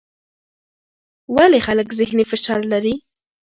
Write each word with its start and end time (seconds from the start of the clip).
ولې 1.35 1.59
خلک 1.67 1.87
ذهني 1.99 2.25
فشار 2.31 2.61
لري؟ 2.71 2.95